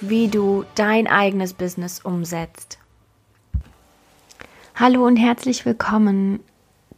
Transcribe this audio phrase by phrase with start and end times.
[0.00, 2.78] wie du dein eigenes Business umsetzt.
[4.74, 6.40] Hallo und herzlich willkommen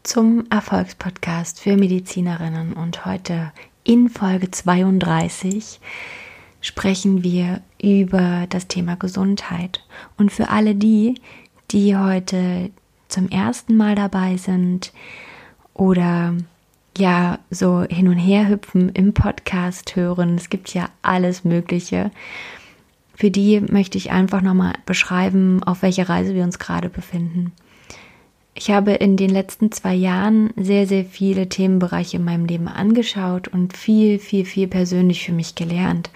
[0.05, 3.53] zum Erfolgspodcast für Medizinerinnen und heute
[3.83, 5.81] in Folge 32
[6.61, 9.85] sprechen wir über das Thema Gesundheit.
[10.17, 11.21] Und für alle die,
[11.73, 12.71] die heute
[13.09, 14.93] zum ersten Mal dabei sind
[15.75, 16.35] oder
[16.97, 22.13] ja so hin und her hüpfen im Podcast hören, es gibt ja alles Mögliche
[23.15, 27.53] für die möchte ich einfach nochmal beschreiben, auf welcher Reise wir uns gerade befinden.
[28.55, 33.49] Ich habe in den letzten zwei Jahren sehr, sehr viele Themenbereiche in meinem Leben angeschaut
[33.49, 36.11] und viel, viel, viel persönlich für mich gelernt.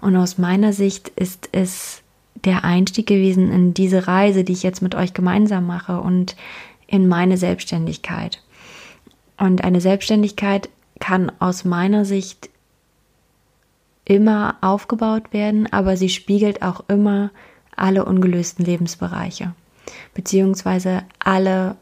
[0.00, 2.02] Und aus meiner Sicht ist es
[2.44, 6.36] der Einstieg gewesen in diese Reise, die ich jetzt mit euch gemeinsam mache und
[6.86, 8.42] in meine Selbstständigkeit.
[9.38, 12.50] Und eine Selbstständigkeit kann aus meiner Sicht
[14.06, 17.30] immer aufgebaut werden, aber sie spiegelt auch immer
[17.74, 19.52] alle ungelösten Lebensbereiche,
[20.14, 21.76] beziehungsweise alle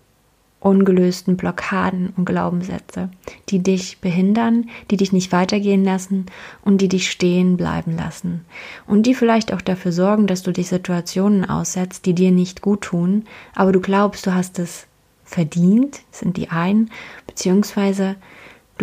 [0.64, 3.10] ungelösten Blockaden und Glaubenssätze,
[3.50, 6.26] die dich behindern, die dich nicht weitergehen lassen
[6.62, 8.46] und die dich stehen bleiben lassen.
[8.86, 12.80] Und die vielleicht auch dafür sorgen, dass du dich Situationen aussetzt, die dir nicht gut
[12.80, 14.86] tun, aber du glaubst, du hast es
[15.24, 16.90] verdient, sind die einen,
[17.26, 18.16] beziehungsweise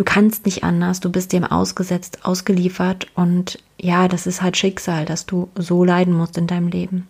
[0.02, 5.04] du kannst nicht anders, du bist dem ausgesetzt, ausgeliefert und ja, das ist halt Schicksal,
[5.04, 7.06] dass du so leiden musst in deinem Leben.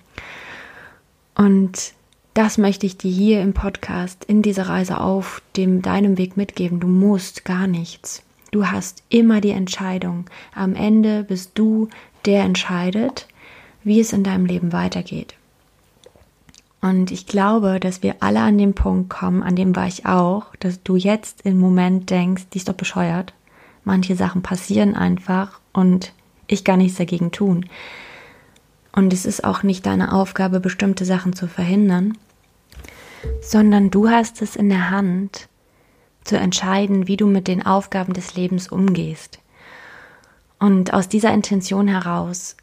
[1.35, 1.95] Und
[2.35, 6.81] das möchte ich dir hier im Podcast in dieser Reise auf dem deinem Weg mitgeben.
[6.81, 8.23] Du musst gar nichts.
[8.51, 10.27] Du hast immer die Entscheidung.
[10.55, 11.89] Am Ende bist du
[12.27, 13.27] der entscheidet,
[13.85, 15.35] wie es in deinem Leben weitergeht.
[16.83, 20.55] Und ich glaube, dass wir alle an den Punkt kommen, an dem war ich auch,
[20.57, 23.33] dass du jetzt im Moment denkst, die ist doch bescheuert.
[23.85, 26.13] Manche Sachen passieren einfach und
[26.49, 27.67] ich kann nichts dagegen tun.
[28.91, 32.19] Und es ist auch nicht deine Aufgabe, bestimmte Sachen zu verhindern,
[33.41, 35.49] sondern du hast es in der Hand,
[36.25, 39.39] zu entscheiden, wie du mit den Aufgaben des Lebens umgehst.
[40.59, 42.57] Und aus dieser Intention heraus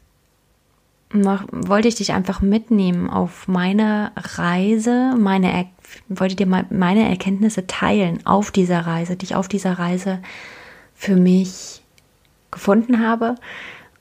[1.12, 5.66] wollte ich dich einfach mitnehmen auf meine Reise, meine er
[6.08, 10.20] wollte dir meine Erkenntnisse teilen auf dieser Reise, die ich auf dieser Reise
[10.94, 11.82] für mich
[12.52, 13.34] gefunden habe.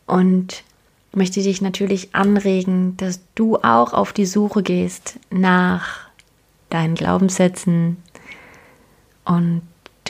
[0.05, 0.63] Und
[1.13, 6.09] möchte dich natürlich anregen, dass du auch auf die Suche gehst nach
[6.69, 7.97] deinen Glaubenssätzen
[9.25, 9.61] und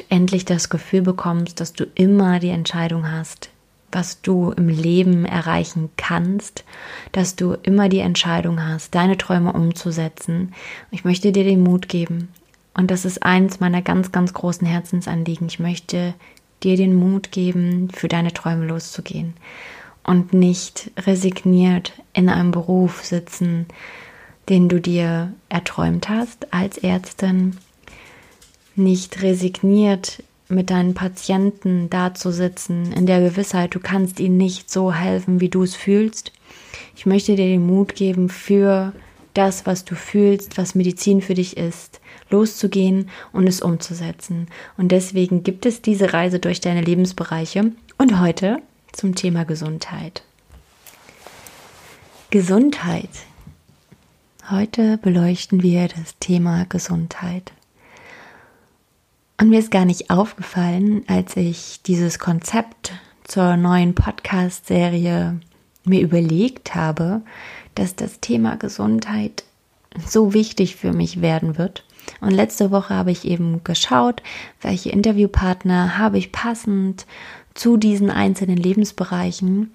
[0.09, 3.49] endlich das Gefühl bekommst, dass du immer die Entscheidung hast,
[3.91, 6.63] was du im Leben erreichen kannst,
[7.11, 10.53] dass du immer die Entscheidung hast, deine Träume umzusetzen.
[10.91, 12.29] Ich möchte dir den Mut geben.
[12.73, 15.47] Und das ist eins meiner ganz, ganz großen Herzensanliegen.
[15.47, 16.13] Ich möchte
[16.63, 19.33] dir den Mut geben, für deine Träume loszugehen
[20.03, 23.65] und nicht resigniert in einem Beruf sitzen,
[24.49, 27.57] den du dir erträumt hast als Ärztin,
[28.75, 35.39] nicht resigniert mit deinen Patienten dazusitzen, in der Gewissheit, du kannst ihnen nicht so helfen,
[35.39, 36.31] wie du es fühlst.
[36.95, 38.93] Ich möchte dir den Mut geben, für
[39.33, 44.47] das, was du fühlst, was Medizin für dich ist, loszugehen und es umzusetzen.
[44.75, 48.57] Und deswegen gibt es diese Reise durch deine Lebensbereiche und heute
[48.91, 50.23] zum Thema Gesundheit.
[52.31, 53.09] Gesundheit.
[54.49, 57.51] Heute beleuchten wir das Thema Gesundheit.
[59.39, 62.91] Und mir ist gar nicht aufgefallen, als ich dieses Konzept
[63.23, 65.39] zur neuen Podcast-Serie
[65.85, 67.21] mir überlegt habe,
[67.73, 69.45] dass das Thema Gesundheit
[70.05, 71.85] so wichtig für mich werden wird.
[72.19, 74.21] Und letzte Woche habe ich eben geschaut,
[74.61, 77.05] welche Interviewpartner habe ich passend
[77.53, 79.71] zu diesen einzelnen Lebensbereichen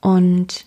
[0.00, 0.64] und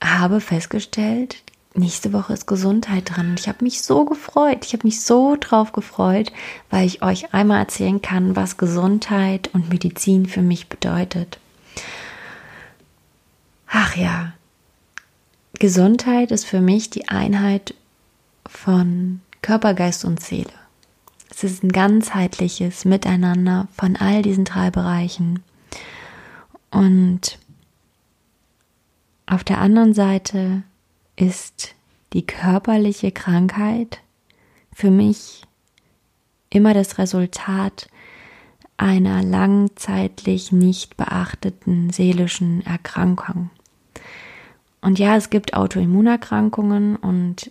[0.00, 1.42] habe festgestellt,
[1.76, 3.30] nächste Woche ist Gesundheit dran.
[3.30, 4.64] Und ich habe mich so gefreut.
[4.64, 6.32] Ich habe mich so drauf gefreut,
[6.70, 11.38] weil ich euch einmal erzählen kann, was Gesundheit und Medizin für mich bedeutet.
[13.68, 14.32] Ach ja,
[15.58, 17.74] Gesundheit ist für mich die Einheit
[18.46, 20.52] von Körper, Geist und Seele.
[21.30, 25.42] Es ist ein ganzheitliches Miteinander von all diesen drei Bereichen.
[26.70, 27.38] Und
[29.26, 30.62] Auf der anderen Seite
[31.16, 31.74] ist
[32.12, 34.00] die körperliche Krankheit
[34.72, 35.42] für mich
[36.50, 37.88] immer das Resultat
[38.76, 43.50] einer langzeitlich nicht beachteten seelischen Erkrankung.
[44.82, 47.50] Und ja, es gibt Autoimmunerkrankungen und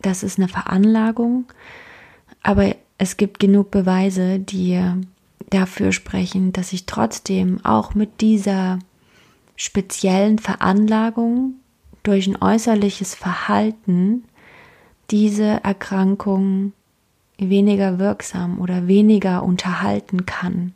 [0.00, 1.44] das ist eine Veranlagung,
[2.42, 4.82] aber es gibt genug Beweise, die
[5.50, 8.80] dafür sprechen, dass ich trotzdem auch mit dieser
[9.54, 11.54] speziellen Veranlagung
[12.02, 14.24] durch ein äußerliches Verhalten
[15.10, 16.72] diese Erkrankung
[17.38, 20.74] weniger wirksam oder weniger unterhalten kann.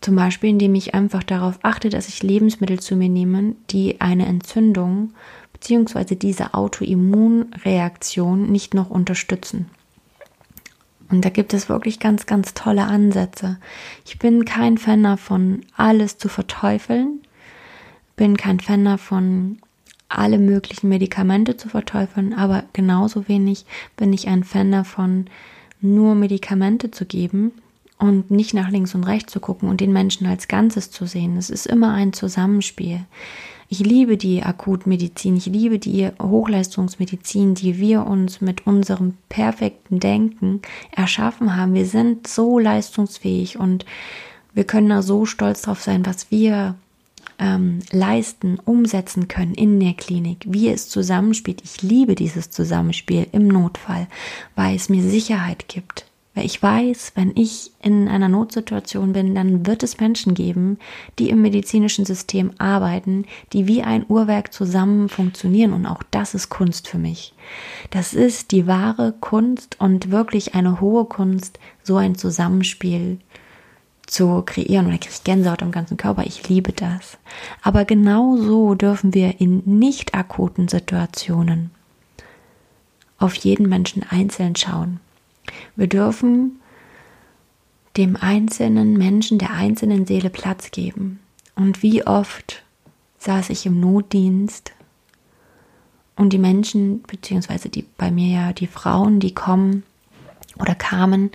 [0.00, 4.26] Zum Beispiel, indem ich einfach darauf achte, dass ich Lebensmittel zu mir nehme, die eine
[4.26, 5.14] Entzündung
[5.54, 6.14] bzw.
[6.14, 9.70] diese Autoimmunreaktion nicht noch unterstützen.
[11.08, 13.58] Und da gibt es wirklich ganz, ganz tolle Ansätze.
[14.04, 17.20] Ich bin kein Fan davon, alles zu verteufeln.
[18.16, 19.58] Bin kein Fan davon,
[20.18, 23.64] alle möglichen Medikamente zu verteufeln, aber genauso wenig
[23.96, 25.26] bin ich ein Fan davon,
[25.80, 27.52] nur Medikamente zu geben
[27.98, 31.36] und nicht nach links und rechts zu gucken und den Menschen als Ganzes zu sehen.
[31.36, 33.00] Es ist immer ein Zusammenspiel.
[33.68, 40.60] Ich liebe die Akutmedizin, ich liebe die Hochleistungsmedizin, die wir uns mit unserem perfekten Denken
[40.92, 41.74] erschaffen haben.
[41.74, 43.86] Wir sind so leistungsfähig und
[44.52, 46.76] wir können da so stolz drauf sein, was wir
[47.38, 51.62] ähm, leisten, umsetzen können in der Klinik, wie es zusammenspielt.
[51.64, 54.08] Ich liebe dieses Zusammenspiel im Notfall,
[54.54, 56.06] weil es mir Sicherheit gibt.
[56.34, 60.78] Weil ich weiß, wenn ich in einer Notsituation bin, dann wird es Menschen geben,
[61.20, 65.72] die im medizinischen System arbeiten, die wie ein Uhrwerk zusammen funktionieren.
[65.72, 67.34] Und auch das ist Kunst für mich.
[67.90, 73.20] Das ist die wahre Kunst und wirklich eine hohe Kunst, so ein Zusammenspiel
[74.06, 74.86] zu kreieren.
[74.86, 76.24] Oder kriege ich Gänsehaut am ganzen Körper.
[76.24, 77.18] Ich liebe das.
[77.62, 81.70] Aber genau so dürfen wir in nicht akuten Situationen
[83.18, 85.00] auf jeden Menschen einzeln schauen.
[85.76, 86.60] Wir dürfen
[87.96, 91.20] dem einzelnen Menschen, der einzelnen Seele Platz geben.
[91.54, 92.62] Und wie oft
[93.18, 94.72] saß ich im Notdienst
[96.16, 99.84] und die Menschen, beziehungsweise die bei mir ja die Frauen, die kommen
[100.58, 101.30] oder kamen,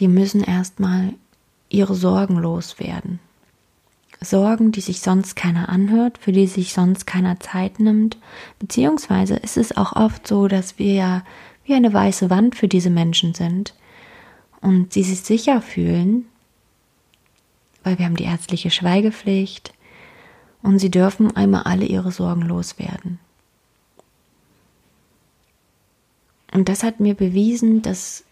[0.00, 1.14] die müssen erstmal
[1.68, 3.20] ihre Sorgen loswerden.
[4.22, 8.18] Sorgen, die sich sonst keiner anhört, für die sich sonst keiner Zeit nimmt,
[8.58, 11.22] beziehungsweise ist es auch oft so, dass wir ja
[11.64, 13.74] wie eine weiße Wand für diese Menschen sind
[14.60, 16.26] und sie sich sicher fühlen,
[17.82, 19.72] weil wir haben die ärztliche Schweigepflicht
[20.62, 23.18] und sie dürfen einmal alle ihre Sorgen loswerden.
[26.52, 28.24] Und das hat mir bewiesen, dass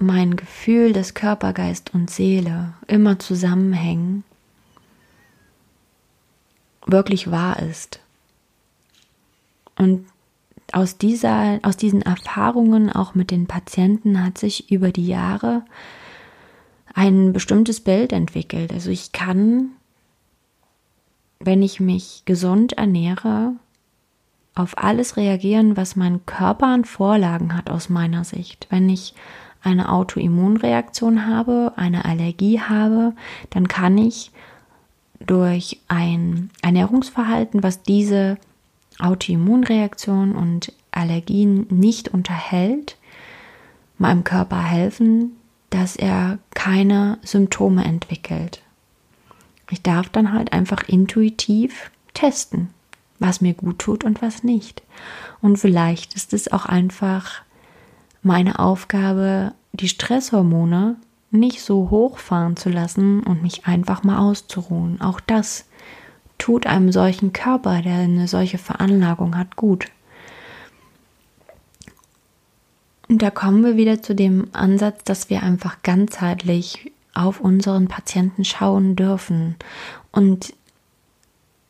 [0.00, 4.24] mein Gefühl, dass Körper, Geist und Seele immer zusammenhängen,
[6.86, 8.00] wirklich wahr ist.
[9.76, 10.06] Und
[10.72, 15.62] aus, dieser, aus diesen Erfahrungen auch mit den Patienten hat sich über die Jahre
[16.94, 18.72] ein bestimmtes Bild entwickelt.
[18.72, 19.70] Also ich kann,
[21.38, 23.52] wenn ich mich gesund ernähre,
[24.54, 28.66] auf alles reagieren, was mein Körper an Vorlagen hat aus meiner Sicht.
[28.70, 29.14] Wenn ich
[29.62, 33.14] eine Autoimmunreaktion habe, eine Allergie habe,
[33.50, 34.30] dann kann ich
[35.20, 38.38] durch ein Ernährungsverhalten, was diese
[38.98, 42.96] Autoimmunreaktion und Allergien nicht unterhält,
[43.98, 45.32] meinem Körper helfen,
[45.70, 48.62] dass er keine Symptome entwickelt.
[49.70, 52.70] Ich darf dann halt einfach intuitiv testen,
[53.18, 54.82] was mir gut tut und was nicht.
[55.40, 57.42] Und vielleicht ist es auch einfach
[58.22, 60.96] meine Aufgabe, die Stresshormone
[61.30, 65.00] nicht so hochfahren zu lassen und mich einfach mal auszuruhen.
[65.00, 65.66] Auch das
[66.38, 69.86] tut einem solchen Körper, der eine solche Veranlagung hat, gut.
[73.08, 78.44] Und da kommen wir wieder zu dem Ansatz, dass wir einfach ganzheitlich auf unseren Patienten
[78.44, 79.56] schauen dürfen.
[80.12, 80.54] Und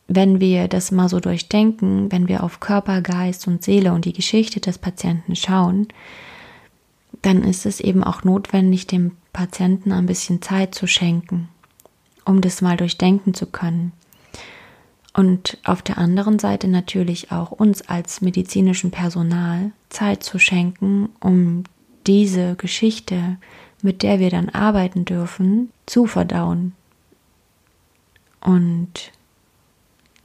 [0.07, 4.13] wenn wir das mal so durchdenken, wenn wir auf Körper, Geist und Seele und die
[4.13, 5.87] Geschichte des Patienten schauen,
[7.21, 11.49] dann ist es eben auch notwendig, dem Patienten ein bisschen Zeit zu schenken,
[12.25, 13.91] um das mal durchdenken zu können.
[15.13, 21.63] Und auf der anderen Seite natürlich auch uns als medizinischem Personal Zeit zu schenken, um
[22.07, 23.37] diese Geschichte,
[23.81, 26.73] mit der wir dann arbeiten dürfen, zu verdauen.
[28.41, 29.11] Und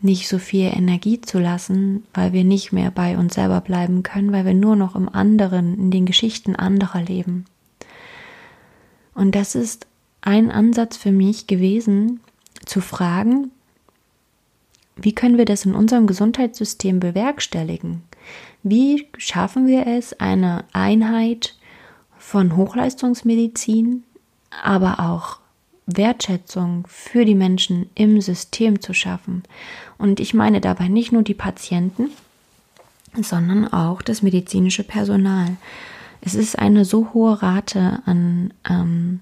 [0.04, 4.32] nicht so viel Energie zu lassen, weil wir nicht mehr bei uns selber bleiben können,
[4.32, 7.46] weil wir nur noch im anderen, in den Geschichten anderer leben.
[9.14, 9.86] Und das ist
[10.20, 12.20] ein Ansatz für mich gewesen,
[12.66, 13.50] zu fragen,
[14.96, 18.02] wie können wir das in unserem Gesundheitssystem bewerkstelligen?
[18.62, 21.56] Wie schaffen wir es, eine Einheit
[22.18, 24.04] von Hochleistungsmedizin,
[24.62, 25.38] aber auch
[25.86, 29.42] Wertschätzung für die Menschen im System zu schaffen?
[29.98, 32.10] Und ich meine dabei nicht nur die Patienten,
[33.20, 35.56] sondern auch das medizinische Personal.
[36.20, 39.20] Es ist eine so hohe Rate an ähm,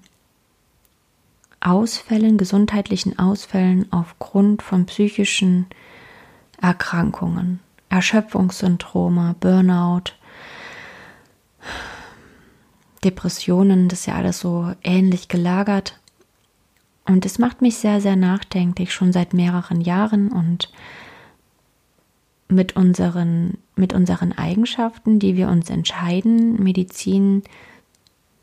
[1.59, 5.67] Ausfällen, gesundheitlichen Ausfällen aufgrund von psychischen
[6.61, 10.13] Erkrankungen, Erschöpfungssyndrome, Burnout,
[13.03, 15.99] Depressionen, das ist ja alles so ähnlich gelagert.
[17.05, 20.71] Und es macht mich sehr, sehr nachdenklich, schon seit mehreren Jahren und
[22.47, 27.43] mit unseren, mit unseren Eigenschaften, die wir uns entscheiden, Medizin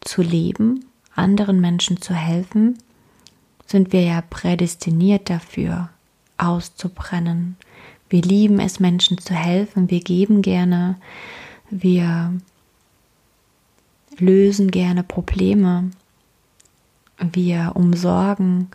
[0.01, 2.79] zu leben, anderen Menschen zu helfen,
[3.67, 5.91] sind wir ja prädestiniert dafür,
[6.39, 7.57] auszubrennen.
[8.09, 10.97] Wir lieben es, Menschen zu helfen, wir geben gerne,
[11.71, 12.35] wir
[14.19, 15.91] lösen gerne Probleme,
[17.33, 18.69] wir umsorgen.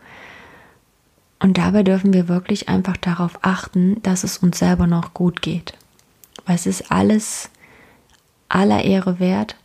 [1.40, 5.74] Und dabei dürfen wir wirklich einfach darauf achten, dass es uns selber noch gut geht.
[6.46, 7.50] Weil es ist alles
[8.50, 9.56] aller Ehre wert,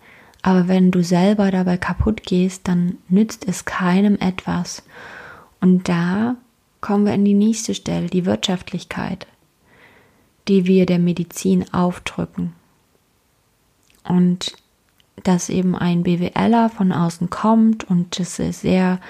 [0.42, 4.82] aber wenn du selber dabei kaputt gehst, dann nützt es keinem etwas.
[5.60, 6.36] Und da
[6.80, 9.26] kommen wir in die nächste Stelle, die Wirtschaftlichkeit,
[10.48, 12.54] die wir der Medizin aufdrücken.
[14.04, 14.56] Und
[15.22, 19.00] dass eben ein BWLer von außen kommt und das ist sehr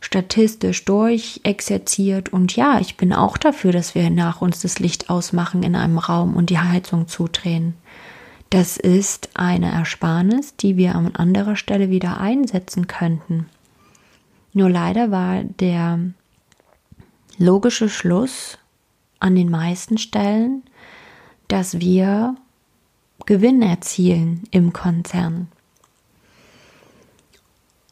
[0.00, 2.32] statistisch durchexerziert.
[2.32, 5.98] Und ja, ich bin auch dafür, dass wir nach uns das Licht ausmachen in einem
[5.98, 7.74] Raum und die Heizung zudrehen.
[8.50, 13.46] Das ist eine Ersparnis, die wir an anderer Stelle wieder einsetzen könnten.
[14.52, 16.00] Nur leider war der
[17.38, 18.58] logische Schluss
[19.20, 20.64] an den meisten Stellen,
[21.48, 22.34] dass wir
[23.26, 25.48] Gewinn erzielen im Konzern,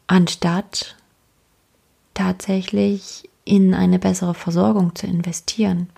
[0.07, 0.97] anstatt
[2.13, 5.89] tatsächlich in eine bessere Versorgung zu investieren,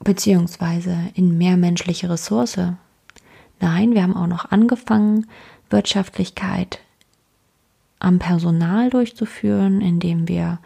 [0.00, 2.58] beziehungsweise in mehr menschliche Ressource.
[3.60, 5.26] Nein, wir haben auch noch angefangen,
[5.68, 6.80] Wirtschaftlichkeit
[7.98, 10.60] am Personal durchzuführen, indem wir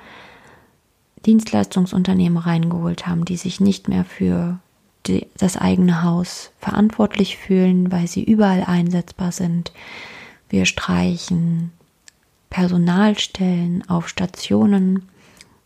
[1.26, 4.58] Dienstleistungsunternehmen reingeholt haben, die sich nicht mehr für
[5.10, 9.72] die, das eigene Haus verantwortlich fühlen, weil sie überall einsetzbar sind.
[10.48, 11.72] Wir streichen
[12.48, 15.08] Personalstellen auf Stationen.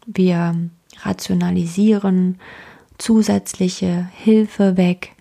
[0.07, 0.55] Wir
[1.03, 2.39] rationalisieren
[2.99, 5.13] zusätzliche Hilfe weg,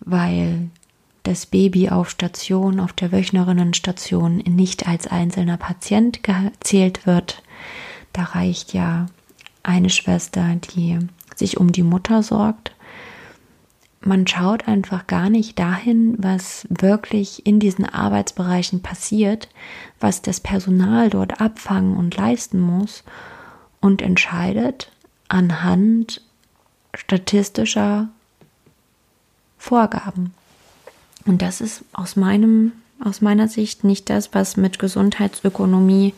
[0.00, 0.68] weil
[1.22, 7.42] das Baby auf Station, auf der Wöchnerinnenstation nicht als einzelner Patient gezählt wird.
[8.12, 9.06] Da reicht ja
[9.62, 10.98] eine Schwester, die
[11.36, 12.72] sich um die Mutter sorgt.
[14.08, 19.50] Man schaut einfach gar nicht dahin, was wirklich in diesen Arbeitsbereichen passiert,
[20.00, 23.04] was das Personal dort abfangen und leisten muss
[23.82, 24.90] und entscheidet
[25.28, 26.22] anhand
[26.94, 28.08] statistischer
[29.58, 30.32] Vorgaben.
[31.26, 32.72] Und das ist aus meinem,
[33.04, 36.14] aus meiner Sicht nicht das, was mit Gesundheitsökonomie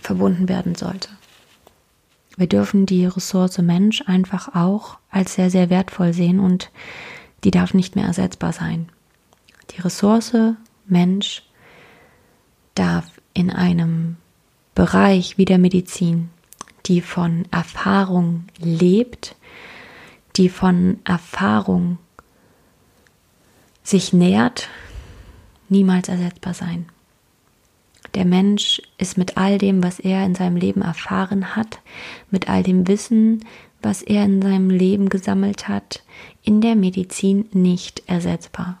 [0.00, 1.10] verbunden werden sollte.
[2.38, 6.70] Wir dürfen die Ressource Mensch einfach auch als sehr, sehr wertvoll sehen und
[7.42, 8.90] die darf nicht mehr ersetzbar sein.
[9.70, 10.36] Die Ressource
[10.86, 11.42] Mensch
[12.74, 14.16] darf in einem
[14.74, 16.28] Bereich wie der Medizin,
[16.84, 19.36] die von Erfahrung lebt,
[20.36, 21.96] die von Erfahrung
[23.82, 24.68] sich nährt,
[25.70, 26.86] niemals ersetzbar sein.
[28.14, 31.80] Der Mensch ist mit all dem, was er in seinem Leben erfahren hat,
[32.30, 33.44] mit all dem Wissen,
[33.82, 36.02] was er in seinem Leben gesammelt hat,
[36.42, 38.80] in der Medizin nicht ersetzbar,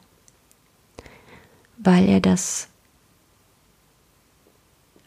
[1.78, 2.68] weil er das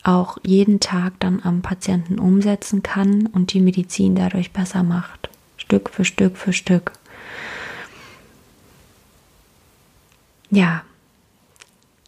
[0.04, 5.90] auch jeden Tag dann am Patienten umsetzen kann und die Medizin dadurch besser macht, Stück
[5.90, 6.94] für Stück für Stück.
[10.52, 10.84] ja,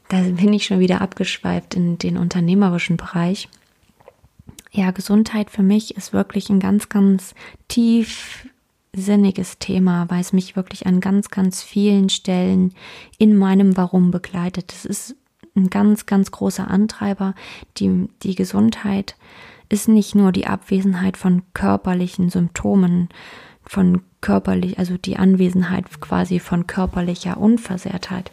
[0.10, 3.48] da bin ich schon wieder abgeschweift in den unternehmerischen Bereich.
[4.72, 7.36] Ja, Gesundheit für mich ist wirklich ein ganz, ganz
[7.68, 12.74] tiefsinniges Thema, weil es mich wirklich an ganz, ganz vielen Stellen
[13.18, 14.72] in meinem Warum begleitet.
[14.72, 15.16] Das ist
[15.56, 17.36] ein ganz, ganz großer Antreiber.
[17.78, 19.18] Die, die Gesundheit
[19.68, 23.10] ist nicht nur die Abwesenheit von körperlichen Symptomen,
[23.64, 28.32] von körperlich, also die Anwesenheit quasi von körperlicher Unversehrtheit.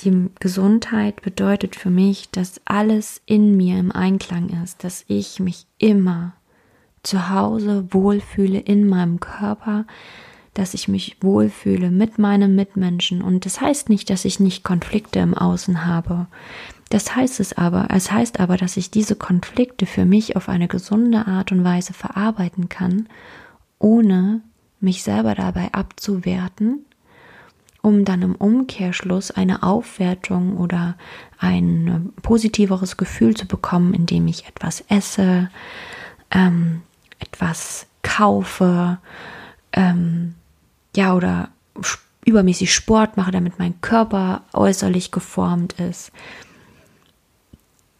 [0.00, 5.66] Die Gesundheit bedeutet für mich, dass alles in mir im Einklang ist, dass ich mich
[5.78, 6.34] immer
[7.02, 9.86] zu Hause wohlfühle in meinem Körper,
[10.54, 13.22] dass ich mich wohlfühle mit meinen Mitmenschen.
[13.22, 16.26] Und das heißt nicht, dass ich nicht Konflikte im Außen habe.
[16.88, 20.68] Das heißt es aber, es heißt aber, dass ich diese Konflikte für mich auf eine
[20.68, 23.08] gesunde Art und Weise verarbeiten kann,
[23.78, 24.40] ohne
[24.80, 26.84] mich selber dabei abzuwerten,
[27.86, 30.96] um dann im Umkehrschluss eine Aufwertung oder
[31.38, 35.50] ein positiveres Gefühl zu bekommen, indem ich etwas esse,
[36.32, 36.82] ähm,
[37.20, 38.98] etwas kaufe,
[39.72, 40.34] ähm,
[40.96, 41.50] ja, oder
[42.24, 46.10] übermäßig Sport mache, damit mein Körper äußerlich geformt ist.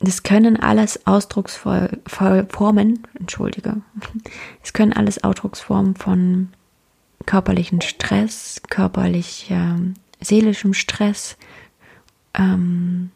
[0.00, 3.76] Das können alles Ausdrucksvoll Formen, entschuldige,
[4.64, 6.49] es können alles Ausdrucksformen von
[7.26, 9.75] körperlichen Stress, körperlich äh,
[10.21, 11.37] seelischem Stress
[12.35, 13.11] ähm,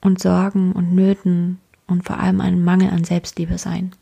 [0.00, 3.92] und Sorgen und Nöten und vor allem einem Mangel an Selbstliebe sein.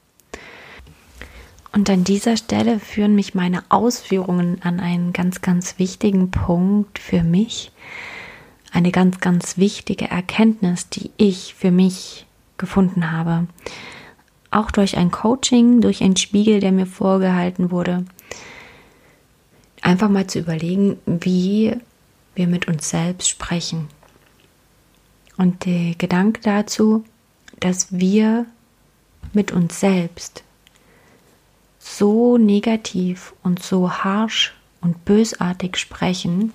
[1.72, 7.22] Und an dieser Stelle führen mich meine Ausführungen an einen ganz, ganz wichtigen Punkt für
[7.22, 7.72] mich.
[8.72, 13.46] Eine ganz, ganz wichtige Erkenntnis, die ich für mich gefunden habe.
[14.50, 18.04] Auch durch ein Coaching, durch einen Spiegel, der mir vorgehalten wurde.
[19.88, 21.74] Einfach mal zu überlegen, wie
[22.34, 23.88] wir mit uns selbst sprechen.
[25.38, 27.04] Und der Gedanke dazu,
[27.58, 28.44] dass wir
[29.32, 30.44] mit uns selbst
[31.78, 34.52] so negativ und so harsh
[34.82, 36.52] und bösartig sprechen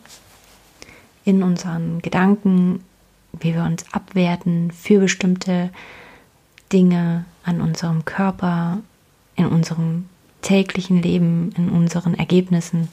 [1.26, 2.84] in unseren Gedanken,
[3.32, 5.72] wie wir uns abwerten für bestimmte
[6.72, 8.84] Dinge an unserem Körper,
[9.36, 10.08] in unserem
[10.44, 12.90] täglichen Leben, in unseren Ergebnissen,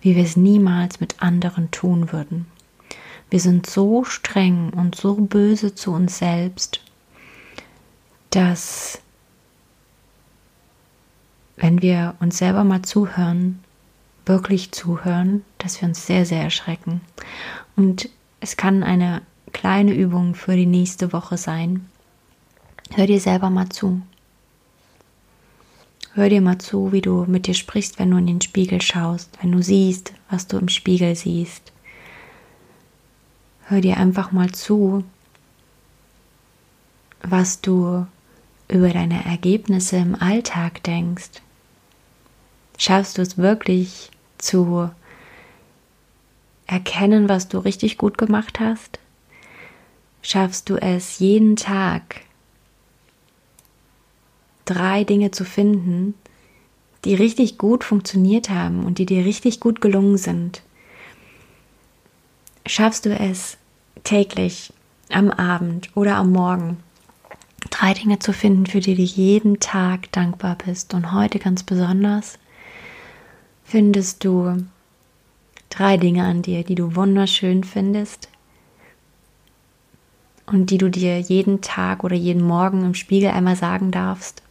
[0.00, 2.46] wie wir es niemals mit anderen tun würden.
[3.30, 6.80] Wir sind so streng und so böse zu uns selbst,
[8.30, 9.00] dass
[11.56, 13.62] wenn wir uns selber mal zuhören,
[14.26, 17.00] wirklich zuhören, dass wir uns sehr, sehr erschrecken.
[17.76, 18.08] Und
[18.40, 21.88] es kann eine kleine Übung für die nächste Woche sein.
[22.90, 24.02] Hör dir selber mal zu.
[26.14, 29.30] Hör dir mal zu, wie du mit dir sprichst, wenn du in den Spiegel schaust,
[29.40, 31.72] wenn du siehst, was du im Spiegel siehst.
[33.64, 35.04] Hör dir einfach mal zu,
[37.22, 38.06] was du
[38.68, 41.40] über deine Ergebnisse im Alltag denkst,
[42.84, 44.90] Schaffst du es wirklich zu
[46.66, 48.98] erkennen, was du richtig gut gemacht hast?
[50.20, 52.22] Schaffst du es jeden Tag,
[54.64, 56.14] drei Dinge zu finden,
[57.04, 60.62] die richtig gut funktioniert haben und die dir richtig gut gelungen sind?
[62.66, 63.56] Schaffst du es
[64.04, 64.72] täglich,
[65.10, 66.78] am Abend oder am Morgen,
[67.70, 72.38] drei Dinge zu finden, für die du jeden Tag dankbar bist und heute ganz besonders?
[73.72, 74.66] findest du
[75.70, 78.28] drei Dinge an dir, die du wunderschön findest
[80.44, 84.42] und die du dir jeden Tag oder jeden Morgen im Spiegel einmal sagen darfst.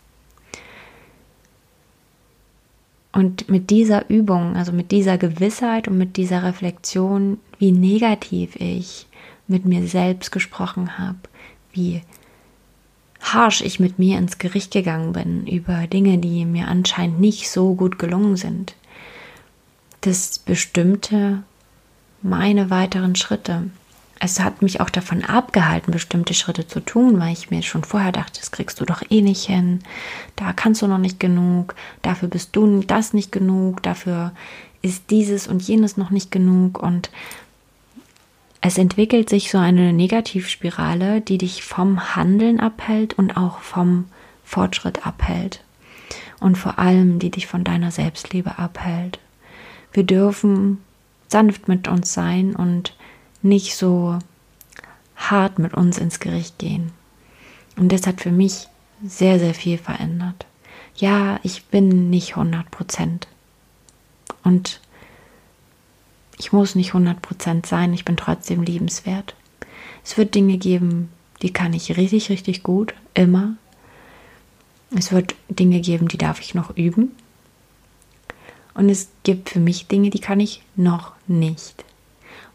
[3.14, 9.08] Und mit dieser Übung, also mit dieser Gewissheit und mit dieser Reflexion, wie negativ ich
[9.48, 11.20] mit mir selbst gesprochen habe,
[11.74, 12.02] wie
[13.20, 17.76] harsh ich mit mir ins Gericht gegangen bin über Dinge, die mir anscheinend nicht so
[17.76, 18.76] gut gelungen sind,
[20.02, 21.44] das bestimmte
[22.22, 23.70] meine weiteren Schritte.
[24.24, 28.12] Es hat mich auch davon abgehalten, bestimmte Schritte zu tun, weil ich mir schon vorher
[28.12, 29.80] dachte, das kriegst du doch eh nicht hin,
[30.36, 34.32] da kannst du noch nicht genug, dafür bist du das nicht genug, dafür
[34.84, 36.78] ist dieses und jenes noch nicht genug.
[36.78, 37.10] Und
[38.62, 44.06] es entwickelt sich so eine Negativspirale, die dich vom Handeln abhält und auch vom
[44.46, 45.64] Fortschritt abhält.
[46.40, 49.18] Und vor allem die dich von deiner Selbstliebe abhält.
[49.94, 50.78] Wir dürfen
[51.28, 52.94] sanft mit uns sein und
[53.42, 54.20] nicht so
[55.16, 56.92] hart mit uns ins Gericht gehen.
[57.78, 58.68] Und das hat für mich
[59.04, 60.46] sehr, sehr viel verändert.
[60.96, 63.28] Ja, ich bin nicht 100 Prozent.
[64.44, 64.82] Und
[66.38, 69.36] ich muss nicht 100 Prozent sein, ich bin trotzdem liebenswert.
[70.04, 71.10] Es wird Dinge geben,
[71.42, 73.56] die kann ich richtig, richtig gut, immer.
[74.96, 77.12] Es wird Dinge geben, die darf ich noch üben.
[78.74, 81.84] Und es gibt für mich Dinge, die kann ich noch nicht.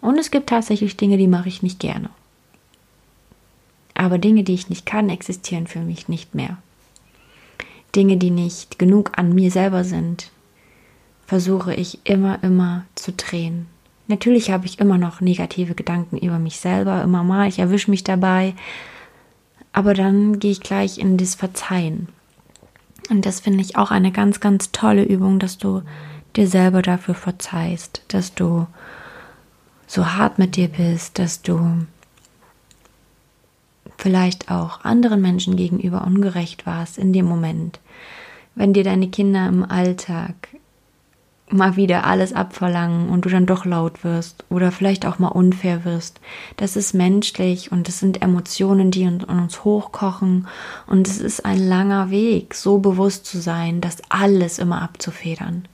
[0.01, 2.11] Und es gibt tatsächlich Dinge, die mache ich nicht gerne.
[3.95, 6.59] Aber Dinge, die ich nicht kann, existieren für mich nicht mehr.
[7.95, 10.31] Dinge, die nicht genug an mir selber sind,
[11.27, 13.67] versuche ich immer, immer zu drehen.
[14.09, 18.05] Natürlich habe ich immer noch negative Gedanken über mich selber, immer mal, ich erwische mich
[18.05, 18.55] dabei,
[19.73, 22.09] aber dann gehe ich gleich in das Verzeihen.
[23.11, 25.83] Und das finde ich auch eine ganz, ganz tolle Übung, dass du
[26.37, 28.67] dir selber dafür verzeihst, dass du
[29.87, 31.87] so hart mit dir bist, dass du
[33.99, 37.81] vielleicht auch anderen Menschen gegenüber ungerecht warst in dem Moment,
[38.55, 40.49] wenn dir deine Kinder im Alltag
[41.49, 45.85] mal wieder alles abverlangen und du dann doch laut wirst oder vielleicht auch mal unfair
[45.85, 46.21] wirst.
[46.57, 50.49] Das ist menschlich und es sind Emotionen, die in uns hochkochen
[50.87, 55.69] und es ist ein langer Weg, so bewusst zu sein, das alles immer abzufedern.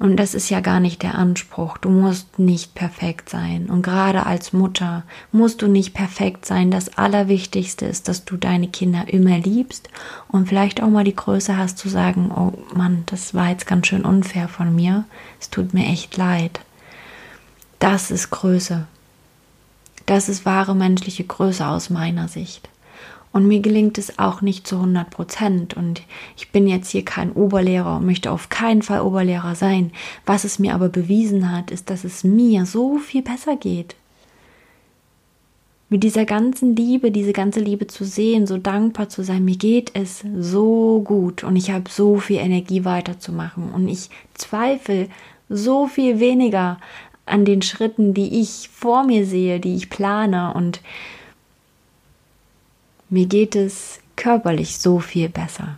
[0.00, 1.76] Und das ist ja gar nicht der Anspruch.
[1.76, 3.68] Du musst nicht perfekt sein.
[3.68, 6.70] Und gerade als Mutter musst du nicht perfekt sein.
[6.70, 9.90] Das Allerwichtigste ist, dass du deine Kinder immer liebst
[10.28, 13.88] und vielleicht auch mal die Größe hast zu sagen, oh Mann, das war jetzt ganz
[13.88, 15.04] schön unfair von mir.
[15.38, 16.60] Es tut mir echt leid.
[17.78, 18.86] Das ist Größe.
[20.06, 22.70] Das ist wahre menschliche Größe aus meiner Sicht.
[23.32, 25.76] Und mir gelingt es auch nicht zu 100 Prozent.
[25.76, 26.02] Und
[26.36, 29.92] ich bin jetzt hier kein Oberlehrer und möchte auf keinen Fall Oberlehrer sein.
[30.26, 33.94] Was es mir aber bewiesen hat, ist, dass es mir so viel besser geht.
[35.92, 39.90] Mit dieser ganzen Liebe, diese ganze Liebe zu sehen, so dankbar zu sein, mir geht
[39.94, 45.08] es so gut und ich habe so viel Energie weiterzumachen und ich zweifle
[45.48, 46.78] so viel weniger
[47.26, 50.80] an den Schritten, die ich vor mir sehe, die ich plane und
[53.10, 55.76] mir geht es körperlich so viel besser.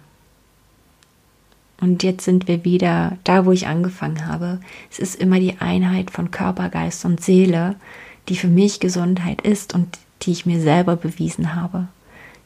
[1.81, 4.61] Und jetzt sind wir wieder da, wo ich angefangen habe.
[4.91, 7.75] Es ist immer die Einheit von Körper, Geist und Seele,
[8.29, 11.89] die für mich Gesundheit ist und die ich mir selber bewiesen habe.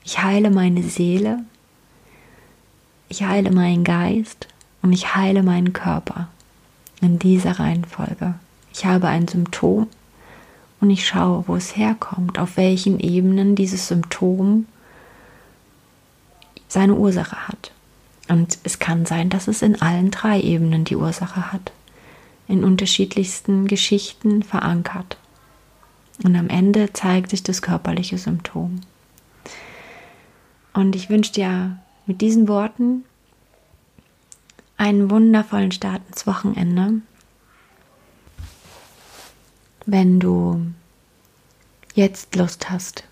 [0.04, 1.40] Ich heile meine Seele,
[3.08, 4.48] ich heile meinen Geist
[4.80, 6.28] und ich heile meinen Körper.
[7.02, 8.34] In dieser Reihenfolge.
[8.72, 9.86] Ich habe ein Symptom
[10.80, 14.66] und ich schaue, wo es herkommt, auf welchen Ebenen dieses Symptom
[16.68, 17.72] seine Ursache hat.
[18.28, 21.72] Und es kann sein, dass es in allen drei Ebenen die Ursache hat,
[22.48, 25.16] in unterschiedlichsten Geschichten verankert.
[26.24, 28.80] Und am Ende zeigt sich das körperliche Symptom.
[30.72, 33.04] Und ich wünsche dir mit diesen Worten
[34.76, 37.00] einen wundervollen Start ins Wochenende.
[39.86, 40.66] Wenn du
[41.94, 43.04] jetzt Lust hast,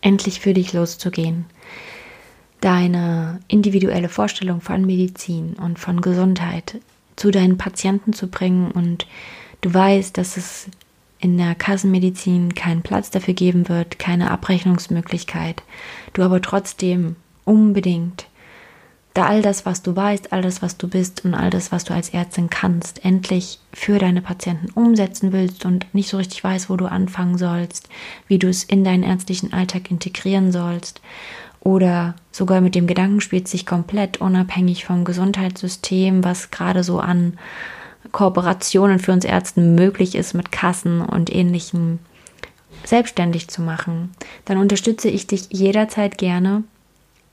[0.00, 1.46] endlich für dich loszugehen,
[2.60, 6.78] deine individuelle Vorstellung von Medizin und von Gesundheit
[7.16, 9.06] zu deinen Patienten zu bringen und
[9.60, 10.68] du weißt, dass es
[11.18, 15.62] in der Kassenmedizin keinen Platz dafür geben wird, keine Abrechnungsmöglichkeit,
[16.14, 18.26] du aber trotzdem unbedingt
[19.12, 21.84] da all das, was du weißt, all das, was du bist und all das, was
[21.84, 26.70] du als Ärztin kannst, endlich für deine Patienten umsetzen willst und nicht so richtig weißt,
[26.70, 27.88] wo du anfangen sollst,
[28.28, 31.00] wie du es in deinen ärztlichen Alltag integrieren sollst
[31.60, 37.38] oder sogar mit dem Gedanken spielt sich komplett unabhängig vom Gesundheitssystem, was gerade so an
[38.12, 41.98] Kooperationen für uns Ärzten möglich ist mit Kassen und ähnlichem,
[42.84, 44.10] selbstständig zu machen,
[44.46, 46.64] dann unterstütze ich dich jederzeit gerne.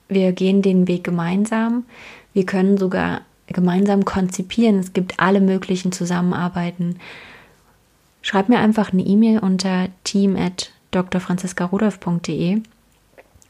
[0.09, 1.85] Wir gehen den Weg gemeinsam.
[2.33, 4.79] Wir können sogar gemeinsam konzipieren.
[4.79, 6.99] Es gibt alle möglichen Zusammenarbeiten.
[8.21, 12.61] Schreib mir einfach eine E-Mail unter team at drfranziska.rudolf.de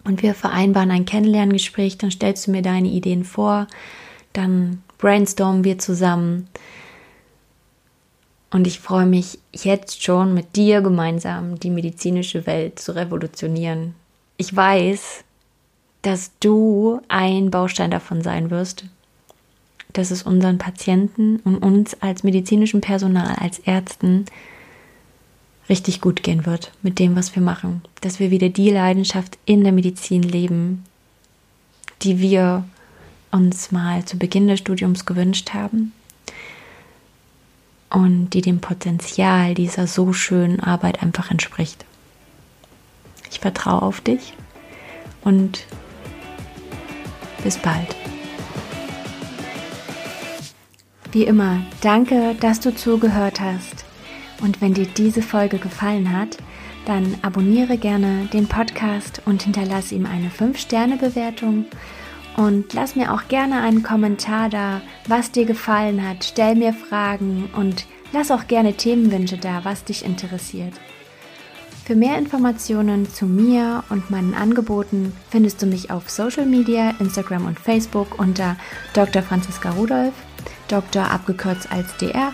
[0.07, 3.67] und wir vereinbaren ein Kennenlerngespräch, dann stellst du mir deine Ideen vor,
[4.31, 6.47] dann brainstormen wir zusammen.
[8.49, 13.95] Und ich freue mich jetzt schon mit dir gemeinsam die medizinische Welt zu revolutionieren.
[14.37, 15.25] Ich weiß,
[16.03, 18.85] dass du ein Baustein davon sein wirst,
[19.91, 24.25] dass es unseren Patienten und uns als medizinischem Personal, als Ärzten
[25.69, 27.81] richtig gut gehen wird mit dem, was wir machen.
[28.01, 30.83] Dass wir wieder die Leidenschaft in der Medizin leben,
[32.03, 32.65] die wir
[33.31, 35.91] uns mal zu Beginn des Studiums gewünscht haben
[37.89, 41.85] und die dem Potenzial dieser so schönen Arbeit einfach entspricht.
[43.29, 44.33] Ich vertraue auf dich
[45.21, 45.65] und
[47.43, 47.95] bis bald.
[51.11, 53.86] Wie immer, danke, dass du zugehört hast.
[54.41, 56.37] Und wenn dir diese Folge gefallen hat,
[56.85, 61.65] dann abonniere gerne den Podcast und hinterlasse ihm eine 5-Sterne-Bewertung.
[62.37, 66.23] Und lass mir auch gerne einen Kommentar da, was dir gefallen hat.
[66.23, 70.73] Stell mir Fragen und lass auch gerne Themenwünsche da, was dich interessiert.
[71.83, 77.45] Für mehr Informationen zu mir und meinen Angeboten findest du mich auf Social Media, Instagram
[77.45, 78.57] und Facebook unter
[78.93, 79.23] Dr.
[79.23, 80.13] Franziska Rudolf,
[80.67, 81.09] Dr.
[81.09, 82.33] abgekürzt als DR